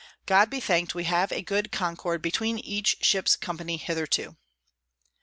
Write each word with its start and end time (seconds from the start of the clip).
God 0.25 0.49
be 0.49 0.59
thank'd 0.59 0.95
we 0.95 1.03
have 1.03 1.31
a 1.31 1.43
good 1.43 1.71
Concord 1.71 2.23
between 2.23 2.57
each 2.57 2.97
Ships 3.01 3.35
Company 3.35 3.77
hitherto. 3.77 4.35